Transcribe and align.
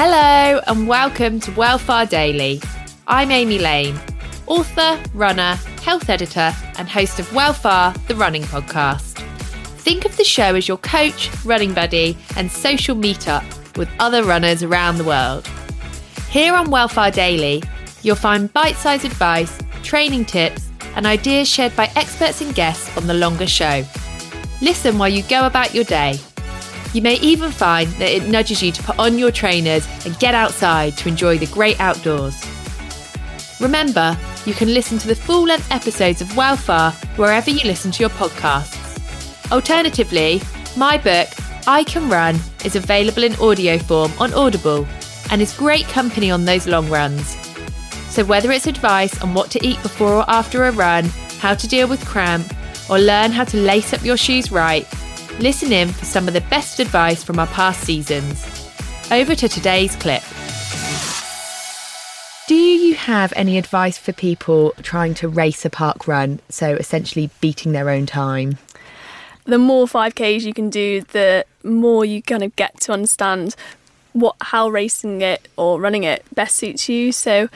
Hello, 0.00 0.60
and 0.68 0.86
welcome 0.86 1.40
to 1.40 1.50
Well 1.50 1.76
Far 1.76 2.06
Daily. 2.06 2.62
I'm 3.08 3.32
Amy 3.32 3.58
Lane, 3.58 3.98
author, 4.46 4.96
runner, 5.12 5.56
health 5.82 6.08
editor, 6.08 6.54
and 6.78 6.88
host 6.88 7.18
of 7.18 7.34
Well 7.34 7.52
Far, 7.52 7.92
the 8.06 8.14
running 8.14 8.44
podcast. 8.44 9.18
Think 9.80 10.04
of 10.04 10.16
the 10.16 10.22
show 10.22 10.54
as 10.54 10.68
your 10.68 10.76
coach, 10.76 11.28
running 11.44 11.74
buddy, 11.74 12.16
and 12.36 12.48
social 12.48 12.94
meetup 12.94 13.42
with 13.76 13.88
other 13.98 14.22
runners 14.22 14.62
around 14.62 14.98
the 14.98 15.04
world. 15.04 15.48
Here 16.30 16.54
on 16.54 16.70
Well 16.70 16.86
Far 16.86 17.10
Daily, 17.10 17.60
you'll 18.02 18.14
find 18.14 18.52
bite 18.52 18.76
sized 18.76 19.04
advice, 19.04 19.58
training 19.82 20.26
tips, 20.26 20.70
and 20.94 21.06
ideas 21.06 21.48
shared 21.48 21.74
by 21.74 21.90
experts 21.96 22.40
and 22.40 22.54
guests 22.54 22.96
on 22.96 23.08
the 23.08 23.14
longer 23.14 23.48
show. 23.48 23.82
Listen 24.62 24.96
while 24.96 25.08
you 25.08 25.24
go 25.24 25.44
about 25.44 25.74
your 25.74 25.82
day. 25.82 26.20
You 26.94 27.02
may 27.02 27.16
even 27.16 27.50
find 27.50 27.88
that 27.92 28.10
it 28.10 28.28
nudges 28.28 28.62
you 28.62 28.72
to 28.72 28.82
put 28.82 28.98
on 28.98 29.18
your 29.18 29.30
trainers 29.30 29.86
and 30.06 30.18
get 30.18 30.34
outside 30.34 30.96
to 30.98 31.08
enjoy 31.08 31.36
the 31.38 31.46
great 31.46 31.78
outdoors. 31.80 32.42
Remember, 33.60 34.16
you 34.46 34.54
can 34.54 34.72
listen 34.72 34.98
to 34.98 35.08
the 35.08 35.14
full 35.14 35.44
length 35.44 35.70
episodes 35.70 36.22
of 36.22 36.34
Well 36.36 36.56
Far 36.56 36.92
wherever 37.16 37.50
you 37.50 37.60
listen 37.64 37.90
to 37.90 38.00
your 38.00 38.10
podcasts. 38.10 38.76
Alternatively, 39.52 40.40
my 40.76 40.96
book, 40.96 41.28
I 41.66 41.84
Can 41.84 42.08
Run, 42.08 42.38
is 42.64 42.76
available 42.76 43.24
in 43.24 43.34
audio 43.36 43.78
form 43.78 44.12
on 44.18 44.32
Audible 44.32 44.86
and 45.30 45.42
is 45.42 45.56
great 45.56 45.84
company 45.88 46.30
on 46.30 46.44
those 46.44 46.66
long 46.66 46.88
runs. 46.88 47.36
So, 48.08 48.24
whether 48.24 48.50
it's 48.50 48.66
advice 48.66 49.20
on 49.22 49.34
what 49.34 49.50
to 49.50 49.66
eat 49.66 49.82
before 49.82 50.14
or 50.14 50.30
after 50.30 50.64
a 50.64 50.72
run, 50.72 51.04
how 51.40 51.54
to 51.54 51.68
deal 51.68 51.86
with 51.86 52.04
cramp, 52.06 52.54
or 52.88 52.98
learn 52.98 53.32
how 53.32 53.44
to 53.44 53.58
lace 53.58 53.92
up 53.92 54.02
your 54.02 54.16
shoes 54.16 54.50
right, 54.50 54.86
listen 55.38 55.72
in 55.72 55.88
for 55.88 56.04
some 56.04 56.26
of 56.26 56.34
the 56.34 56.40
best 56.42 56.80
advice 56.80 57.22
from 57.22 57.38
our 57.38 57.46
past 57.48 57.82
seasons. 57.82 58.44
Over 59.10 59.34
to 59.34 59.48
today's 59.48 59.94
clip. 59.96 60.22
Do 62.48 62.54
you 62.54 62.94
have 62.94 63.32
any 63.36 63.58
advice 63.58 63.98
for 63.98 64.12
people 64.12 64.72
trying 64.82 65.14
to 65.14 65.28
race 65.28 65.64
a 65.64 65.70
parkrun, 65.70 66.40
so 66.48 66.74
essentially 66.74 67.30
beating 67.40 67.72
their 67.72 67.90
own 67.90 68.06
time? 68.06 68.58
The 69.44 69.58
more 69.58 69.86
5Ks 69.86 70.42
you 70.42 70.54
can 70.54 70.70
do, 70.70 71.02
the 71.02 71.44
more 71.62 72.04
you 72.04 72.22
kind 72.22 72.42
of 72.42 72.54
get 72.56 72.80
to 72.80 72.92
understand 72.92 73.54
what 74.12 74.34
how 74.40 74.68
racing 74.68 75.20
it 75.20 75.48
or 75.56 75.80
running 75.80 76.04
it 76.04 76.24
best 76.34 76.56
suits 76.56 76.88
you. 76.88 77.12
So 77.12 77.48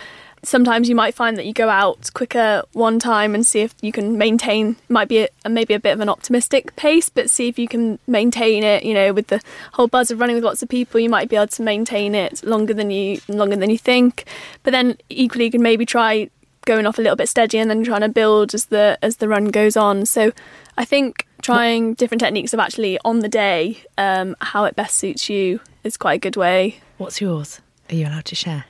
sometimes 0.45 0.89
you 0.89 0.95
might 0.95 1.15
find 1.15 1.37
that 1.37 1.47
you 1.47 1.53
go 1.53 1.69
out 1.69 2.11
quicker 2.15 2.63
one 2.73 2.99
time 2.99 3.35
and 3.35 3.47
see 3.47 3.61
if 3.61 3.75
you 3.81 3.93
can 3.93 4.19
maintain 4.19 4.77
might 4.89 5.09
be 5.09 5.29
a, 5.45 5.49
maybe 5.49 5.75
a 5.75 5.81
bit 5.81 5.93
of 5.93 6.01
an 6.01 6.09
optimistic 6.09 6.75
pace 6.77 7.09
but 7.09 7.31
see 7.31 7.49
if 7.49 7.59
you 7.59 7.69
can 7.69 7.99
maintain 8.07 8.63
it 8.65 8.83
you 8.83 8.93
know 8.93 9.13
with 9.13 9.29
the 9.29 9.41
whole 9.75 9.87
buzz 9.87 10.11
of 10.11 10.19
running 10.19 10.35
with 10.35 10.45
lots 10.45 10.63
of 10.63 10.69
people 10.69 10.99
you 10.99 11.09
might 11.09 11.29
be 11.29 11.37
able 11.37 11.47
to 11.47 11.63
maintain 11.63 12.15
it 12.15 12.43
longer 12.45 12.75
than 12.75 12.91
you 12.91 13.21
longer 13.29 13.57
than 13.57 13.71
you 13.71 13.79
think 13.79 14.25
but 14.63 14.73
then 14.73 14.97
equally 15.09 15.45
you 15.45 15.51
can 15.51 15.63
maybe 15.63 15.87
try 15.87 16.29
going 16.65 16.87
off 16.87 16.99
a 16.99 17.03
little 17.03 17.17
bit 17.17 17.29
steady 17.29 17.59
and 17.59 17.71
then 17.71 17.83
trying 17.85 18.01
to 18.01 18.09
build 18.09 18.55
as 18.55 18.67
the 18.67 18.99
as 19.03 19.17
the 19.17 19.29
run 19.29 19.47
goes 19.47 19.77
on 19.77 20.07
so 20.07 20.33
i 20.79 20.85
think 20.85 21.27
trying 21.41 21.95
different 21.95 22.21
techniques 22.21 22.53
of 22.53 22.61
actually 22.61 22.99
on 23.05 23.19
the 23.19 23.29
day 23.29 23.77
um, 23.99 24.37
how 24.41 24.65
it 24.65 24.77
best 24.77 24.97
suits 24.97 25.29
you 25.29 25.61
is 25.83 25.97
quite 25.97 26.15
a 26.15 26.19
good 26.19 26.37
way 26.37 26.81
What's 26.99 27.21
yours? 27.21 27.61
Are 27.91 27.97
you 27.97 28.07
allowed 28.07 28.27
to 28.27 28.37
share? 28.37 28.67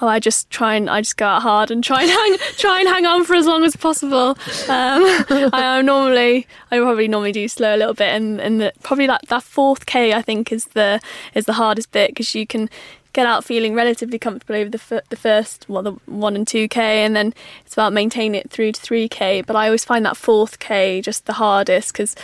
Oh, 0.00 0.08
I 0.08 0.18
just 0.18 0.50
try 0.50 0.74
and 0.74 0.88
I 0.88 1.00
just 1.00 1.16
go 1.16 1.26
out 1.26 1.42
hard 1.42 1.70
and 1.70 1.82
try 1.82 2.02
and 2.02 2.10
hang 2.38 2.38
try 2.56 2.80
and 2.80 2.88
hang 2.88 3.06
on 3.06 3.24
for 3.24 3.34
as 3.34 3.46
long 3.46 3.64
as 3.64 3.76
possible. 3.76 4.30
Um, 4.30 4.36
I 5.52 5.78
am 5.78 5.86
normally 5.86 6.46
I 6.70 6.78
probably 6.78 7.08
normally 7.08 7.32
do 7.32 7.48
slow 7.48 7.74
a 7.74 7.78
little 7.78 7.94
bit, 7.94 8.08
and 8.08 8.40
and 8.40 8.60
the, 8.60 8.72
probably 8.82 9.06
that 9.06 9.22
that 9.28 9.42
fourth 9.42 9.86
k 9.86 10.12
I 10.12 10.22
think 10.22 10.52
is 10.52 10.66
the 10.66 11.00
is 11.34 11.46
the 11.46 11.54
hardest 11.54 11.92
bit 11.92 12.10
because 12.10 12.34
you 12.34 12.46
can 12.46 12.68
get 13.12 13.26
out 13.26 13.44
feeling 13.44 13.74
relatively 13.74 14.18
comfortable 14.18 14.54
over 14.54 14.70
the 14.70 14.78
f- 14.78 15.08
the 15.08 15.16
first 15.16 15.66
well 15.68 15.82
the 15.82 15.92
one 16.06 16.36
and 16.36 16.46
two 16.46 16.68
k, 16.68 17.04
and 17.04 17.14
then 17.14 17.34
it's 17.64 17.74
about 17.74 17.92
maintaining 17.92 18.40
it 18.40 18.50
through 18.50 18.72
to 18.72 18.80
three 18.80 19.08
k. 19.08 19.42
But 19.42 19.56
I 19.56 19.66
always 19.66 19.84
find 19.84 20.04
that 20.06 20.16
fourth 20.16 20.58
k 20.58 21.00
just 21.00 21.26
the 21.26 21.34
hardest 21.34 21.92
because 21.92 22.14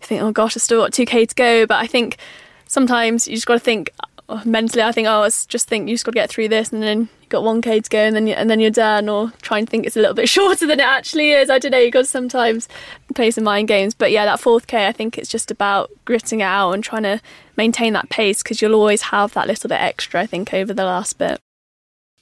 you 0.00 0.06
think, 0.06 0.22
oh 0.22 0.32
gosh, 0.32 0.56
I 0.56 0.60
still 0.60 0.82
got 0.82 0.92
two 0.92 1.06
k 1.06 1.26
to 1.26 1.34
go, 1.34 1.66
but 1.66 1.76
I 1.76 1.86
think 1.86 2.18
sometimes 2.66 3.26
you 3.26 3.34
just 3.34 3.46
got 3.46 3.54
to 3.54 3.60
think 3.60 3.90
Oh, 4.30 4.42
mentally 4.44 4.82
I 4.82 4.92
think 4.92 5.08
oh 5.08 5.22
it's 5.22 5.46
just 5.46 5.68
think 5.68 5.88
you 5.88 5.94
just 5.94 6.04
got 6.04 6.10
to 6.10 6.16
get 6.16 6.28
through 6.28 6.48
this 6.48 6.70
and 6.70 6.82
then 6.82 7.08
you've 7.22 7.30
got 7.30 7.44
1k 7.44 7.84
to 7.84 7.88
go 7.88 7.98
and 7.98 8.14
then 8.14 8.26
you, 8.26 8.34
and 8.34 8.50
then 8.50 8.60
you're 8.60 8.70
done 8.70 9.08
or 9.08 9.32
try 9.40 9.58
and 9.58 9.66
think 9.66 9.86
it's 9.86 9.96
a 9.96 10.00
little 10.00 10.14
bit 10.14 10.28
shorter 10.36 10.66
than 10.66 10.80
it 10.80 10.86
actually 10.86 11.30
is. 11.30 11.48
I 11.48 11.58
don't 11.58 11.70
know 11.70 11.78
you 11.78 11.90
got 11.90 12.00
to 12.00 12.04
sometimes 12.04 12.68
play 13.14 13.30
some 13.30 13.44
mind 13.44 13.68
games. 13.68 13.94
But 13.94 14.12
yeah 14.12 14.26
that 14.26 14.40
4th 14.40 14.66
k 14.66 14.86
I 14.86 14.92
think 14.92 15.16
it's 15.16 15.30
just 15.30 15.50
about 15.50 15.90
gritting 16.04 16.40
it 16.40 16.44
out 16.44 16.72
and 16.72 16.84
trying 16.84 17.04
to 17.04 17.20
maintain 17.56 17.94
that 17.94 18.10
pace 18.10 18.42
because 18.42 18.60
you'll 18.60 18.74
always 18.74 19.02
have 19.02 19.32
that 19.32 19.46
little 19.46 19.68
bit 19.68 19.80
extra 19.80 20.20
I 20.20 20.26
think 20.26 20.52
over 20.52 20.74
the 20.74 20.84
last 20.84 21.16
bit. 21.16 21.40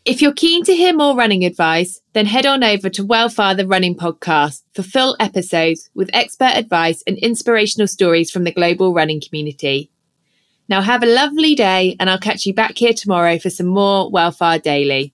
If 0.04 0.22
you're 0.22 0.32
keen 0.32 0.62
to 0.66 0.76
hear 0.76 0.94
more 0.94 1.16
running 1.16 1.44
advice, 1.44 2.00
then 2.12 2.26
head 2.26 2.46
on 2.46 2.62
over 2.62 2.88
to 2.90 3.04
Well 3.04 3.28
Far 3.28 3.56
the 3.56 3.66
Running 3.66 3.96
Podcast 3.96 4.62
for 4.72 4.84
full 4.84 5.16
episodes 5.18 5.90
with 5.94 6.08
expert 6.12 6.52
advice 6.54 7.02
and 7.08 7.18
inspirational 7.18 7.88
stories 7.88 8.30
from 8.30 8.44
the 8.44 8.52
global 8.52 8.94
running 8.94 9.20
community. 9.20 9.90
Now 10.68 10.82
have 10.82 11.02
a 11.02 11.06
lovely 11.06 11.54
day, 11.54 11.96
and 12.00 12.10
I'll 12.10 12.18
catch 12.18 12.44
you 12.44 12.52
back 12.52 12.76
here 12.76 12.92
tomorrow 12.92 13.38
for 13.38 13.50
some 13.50 13.66
more 13.66 14.10
Well 14.10 14.32
Far 14.32 14.58
Daily. 14.58 15.12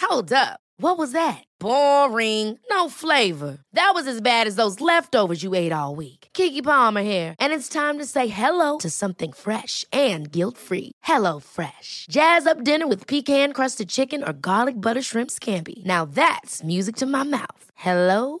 Hold 0.00 0.32
up. 0.32 0.60
What 0.78 0.98
was 0.98 1.12
that? 1.12 1.42
Boring. 1.58 2.58
No 2.70 2.90
flavor. 2.90 3.58
That 3.72 3.92
was 3.94 4.06
as 4.06 4.20
bad 4.20 4.46
as 4.46 4.56
those 4.56 4.80
leftovers 4.80 5.42
you 5.42 5.54
ate 5.54 5.72
all 5.72 5.94
week. 5.94 6.28
Keke 6.34 6.62
Palmer 6.62 7.02
here, 7.02 7.34
and 7.40 7.54
it's 7.54 7.68
time 7.68 7.98
to 7.98 8.04
say 8.04 8.28
hello 8.28 8.76
to 8.78 8.90
something 8.90 9.32
fresh 9.32 9.86
and 9.90 10.30
guilt-free. 10.30 10.92
Hello 11.02 11.40
Fresh. 11.40 12.06
Jazz 12.10 12.46
up 12.46 12.62
dinner 12.62 12.86
with 12.86 13.06
pecan-crusted 13.06 13.88
chicken 13.88 14.22
or 14.22 14.32
garlic 14.34 14.80
butter 14.80 15.02
shrimp 15.02 15.30
scampi. 15.30 15.84
Now 15.86 16.04
that's 16.04 16.62
music 16.62 16.96
to 16.96 17.06
my 17.06 17.22
mouth. 17.22 17.70
Hello 17.74 18.40